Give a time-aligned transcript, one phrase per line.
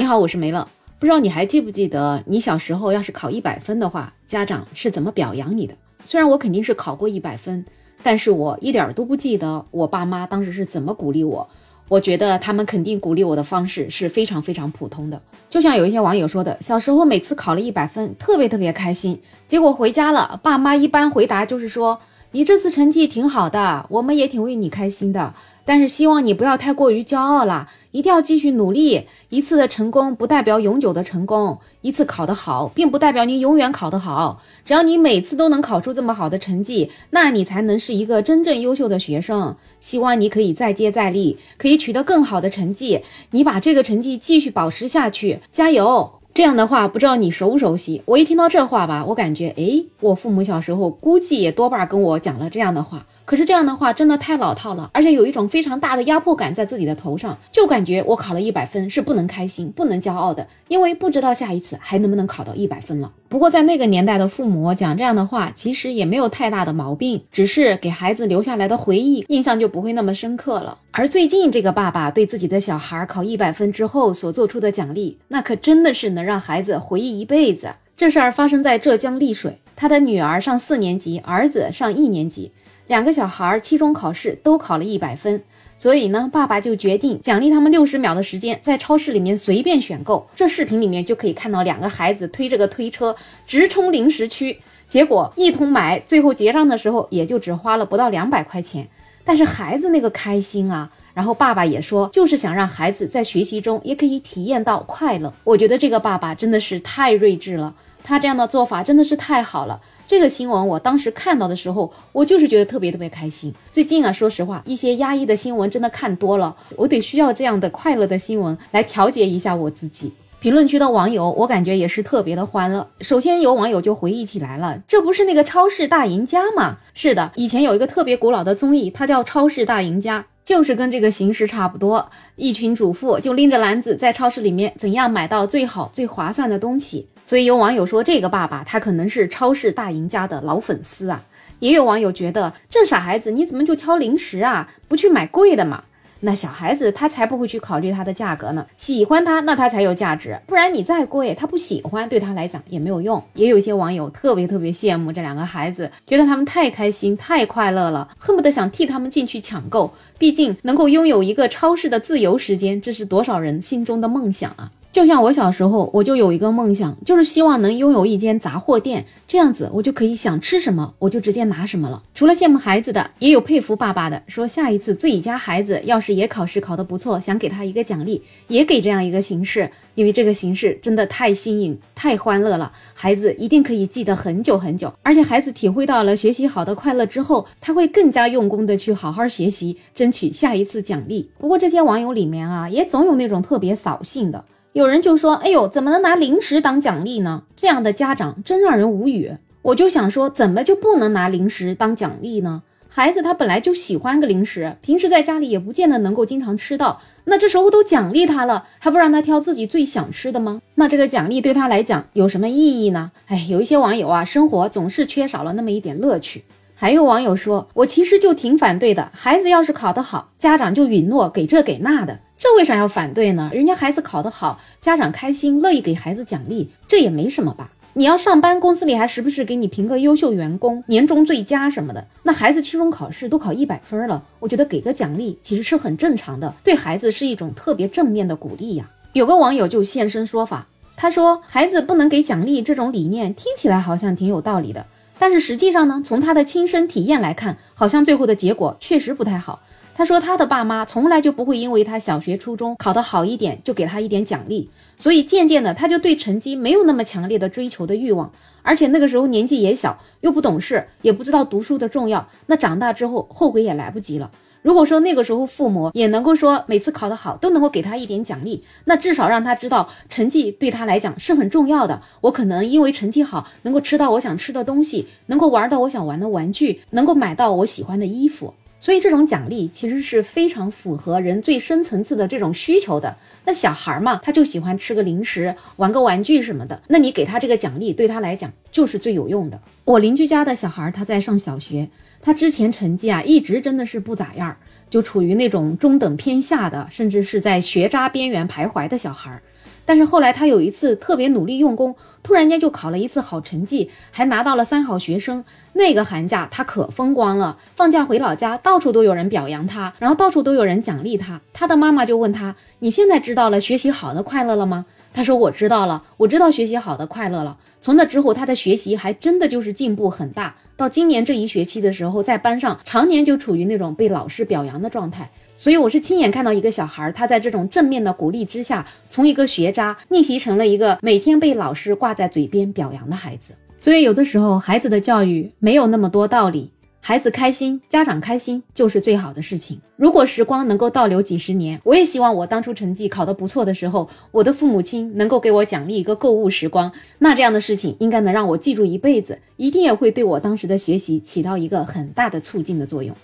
[0.00, 0.66] 你好，我是梅乐。
[0.98, 5.74] 不知道你还记不记得，你小时候要是考一百分的话，家长是怎么表扬你的？
[6.06, 7.66] 虽然我肯定是考过一百分，
[8.02, 11.46] 但是我一点都不记得我爸妈当时是怎么鼓励我。
[11.90, 15.20] 我觉得他们肯定鼓励我的方式是非常非常普通的。
[15.50, 22.00] 就像有一些网友说的，小时候每次考了一百分，特别特别开心，结果回家了，爸妈一般回答就是说。
[22.32, 25.34] 你这次成绩挺好的，我们也挺为你开心的。
[25.70, 29.06] 但是希望你不要太过于骄傲了，一定要继续努力。
[29.28, 34.42] 一次的成功不代表永久的成功，一次考得好并不代表你永远考得好。
[34.64, 39.54] 只要你每次都能考出这么好的成绩，那你才能是一个真正优秀的学生。
[39.78, 43.04] 希望你可以再接再厉，可以取得更好的成绩。
[43.30, 46.14] 你把这个成绩继续保持下去，加油！
[46.34, 48.02] 这样的话，不知道你熟不熟悉？
[48.06, 53.06] 我一听到这话吧，我感觉，哎，我父母小时候估计也多半跟我讲了这样的话。
[53.30, 63.12] 可是这样的话真的太老套了，而且有一种非常大的压迫感在自己的头上，就感觉我考了一百分是不能开心、不能骄傲的，因为不知道下一次还能不能考到一百分了。
[63.28, 70.76] 不过在那个年代的父母讲这样的话，其实也没有太大的毛病，只是给孩子留下来的回忆印象就不会那么深刻了。
[70.90, 77.68] 而最近这个爸爸对自己的小孩考一百分之后所做出的奖励，那可真的是能让孩子回忆一辈子。
[77.96, 82.50] 这事儿发生在浙江丽水，他的女儿上四年级，儿子上一年级。
[82.90, 85.40] 两个小孩期中考试都考了一百分，
[85.76, 90.28] 所以呢，爸爸就决定奖励他们六十秒的时间，在超市里面随便选购。
[90.34, 93.14] 这视频里面就可以看到两个孩子推着个推车
[93.46, 98.88] 直冲零食区，结果一通买，最后结账的时候也就只花了不到两百块钱。
[99.22, 105.32] 但是孩子那个开心啊，然后爸爸也说，就是想让孩子在学习中也可以体验到快乐。
[105.44, 109.80] 我觉得这个爸爸真的是太睿智了，他这样的做法真的是太好了。
[110.06, 113.54] 这个新闻我当时看到的时候，我就是觉得特别特别开心。
[113.70, 120.12] 最近啊，说实话，一些压抑的新闻真的看多了，我得需要这样的快乐的新闻来调节一下我自己。
[120.40, 122.88] 评论区的网友，我感觉也是特别的欢乐。
[123.02, 126.78] 首先有网友就回忆起来了，这不是那个超市大赢家吗？
[126.94, 132.10] 是的，以前有一个特别古老的综艺，它叫《超市大赢家》，就是跟这个形式差不多。
[132.34, 137.06] 一群主妇就拎着篮子在超市里面，怎样买到最好最划算的东西。
[137.24, 141.24] 所以有网友说，这个爸爸他可能是超市大赢家的老粉丝啊。
[141.60, 144.68] 也有网友觉得，这傻孩子你怎么就挑零食啊？
[144.88, 145.84] 不去买贵的嘛？
[146.20, 153.22] 那小孩子他才不会去考虑它的价格呢，喜欢它那它才有价值，不然你再贵，他不喜欢，对他来讲也没有用。
[153.34, 159.92] 也有一些网友特别特别羡慕这两个孩子，觉得他们太开心太快乐了，恨不得想替他们进去抢购。
[160.18, 164.70] 毕竟能够拥有一个超市的自由时间，这是多少人心中的梦想啊！
[164.92, 172.02] 就像我小时候，我就有一个梦想，就是希望能拥有一间杂货店，这样子我就可以想吃什么，我就直接拿什么了。
[172.12, 184.92] 除了羡慕孩子的，也有佩服爸爸的，说下一次自己家孩子要是也考试考得不错，想给他一个奖励，也给这样一个形式，因为这个形式真的太新颖、太欢乐了，孩子一定可以记得很久很久。
[185.04, 191.30] 而且孩子体会到了学习好的快乐之后，他会更加用功的去好好学习，争取下一次奖励。
[191.38, 194.44] 不过这些网友里面啊，也总有那种特别扫兴的。
[194.72, 197.42] 有人就说：“哎呦，怎么能拿零食当奖励呢？
[197.56, 199.32] 这样的家长真让人无语。”
[199.62, 202.62] 我就想说，怎么就不能拿零食当奖励呢？
[202.88, 210.62] 孩子他本来就喜欢个零食，平时在家里也不见得能够经常吃到，那这时候都奖励他了，还不让他挑自己最想吃的吗？
[210.76, 213.10] 那这个奖励对他来讲有什么意义呢？
[213.26, 216.44] 哎，有一些网友啊，生活总是缺少了那么一点乐趣。
[216.76, 223.50] 还有网友说：“我其实就挺反对的，孩子要是考得好，家长就允诺给这给那的。”这为啥要反对呢？
[223.52, 227.70] 人家孩子考得好，家长开心，乐意给孩子奖励，这也没什么吧？
[227.92, 232.06] 你要上班，公司里还时不时给你评个优秀员工、年终最佳什么的。
[232.22, 238.88] 那孩子期中考试都考一百分了，我觉得给个奖励其实是很正常的，对孩子是一种特别正面的鼓励呀。
[239.12, 244.86] 有个网友就现身说法，他说孩子不能给奖励这种理念听起来好像挺有道理的，
[245.18, 249.60] 但是实际上呢，从他的亲身体验来看，好像最后的结果确实不太好。
[249.94, 258.32] 他说，他的爸妈从来就不会因为他小学、初中考得好一点就给他一点奖励，所以渐渐的他就对成绩没有那么强烈的追求的欲望，
[258.62, 264.30] 而且那个时候年纪也小，又不懂事，也不知道读书的重要，那长大之后后悔也来不及了。
[264.62, 272.02] 如果说那个时候父母也能够说每次考得好都能够给他一点奖励，那至少让他知道成绩对他来讲是很重要的。
[272.20, 278.52] 我可能因为成绩好，能够吃到我想吃的东西，能够玩到我想玩的玩具，能够买到我喜欢的衣服。
[278.80, 283.14] 所以这种奖励其实是非常符合人最深层次的这种需求的。
[283.44, 286.82] 那小孩嘛，他就喜欢吃个零食、玩个玩具什么的。
[286.88, 289.60] 那你给他这个奖励，对他来讲就是最有用的。
[289.84, 291.90] 我邻居家的小孩，他在上小学，
[292.22, 294.56] 他之前成绩啊一直真的是不咋样，
[294.88, 299.42] 就处于那种中等偏下的，甚至是在学渣边缘徘徊的小孩。
[299.84, 305.44] 但是后来他有一次特别努力用功，突然间就考了一次好成绩，还拿到了三好学生。
[305.72, 311.40] 那个寒假他可风光了，放假回老家，到处都有人表扬他，然后到处都有人奖励他。
[311.52, 320.54] 他的妈妈就问他：“你现在知道了学习好的快乐了吗？”他说：“我知道了，我知道学习好的快乐了。”从那之后，他的学习还真的就是进步很大。
[320.80, 325.28] 到今年这一学期的时候，在班上常年就处于那种被老师表扬的状态。
[325.54, 333.52] 所以我是亲眼看到一个小孩，他在这种正面的鼓励之下，从一个学渣逆袭成了一个每天被老师挂在嘴边表扬的孩子。
[333.78, 336.70] 所以有的时候，孩子的教育没有那么多道理。
[337.02, 339.80] 孩子开心，家长开心就是最好的事情。
[339.96, 346.92] 如果时光能够倒流几十年，我也希望我当初成绩考得不错的时候，我的父母亲能够给我奖励一个购物时光。
[347.18, 353.16] 那这样的事情应该能让我记住一辈子，一定也会对我当时的学习起到一个很大的促进的作用。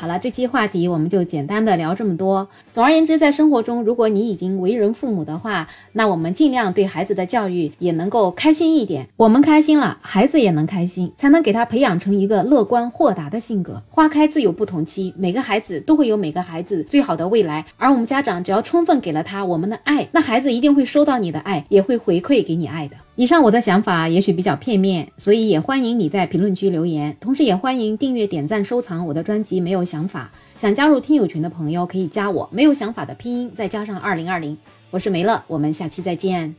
[0.00, 2.48] 好了，这期话题我们就简单的聊这么多。
[2.72, 9.08] 总而言之，在生活中，如果你已经为人父母的话，那我们尽量对孩子的教育也能够开心一点。
[9.16, 13.82] 我们开心了，孩子也能开心，才能给他培养成一个乐观豁达的性格。
[13.88, 17.66] 花开自有不同期，每个孩子都会有每个孩子最好的未来。
[17.76, 22.94] 而我们家长只要充分给了他我们的爱，那孩子一定会收到你的爱，也会回馈给你爱的。
[23.18, 29.58] 以上我的想法也许比较片面，所以也欢迎你在评论区留言，同时也欢迎订阅、点赞、收藏我的专辑。
[29.58, 34.56] 没有想法，想加入听友群的朋友可以加我，没有想法的拼音再加上二零二零，
[34.92, 36.54] 我是梅乐，我们下期再见。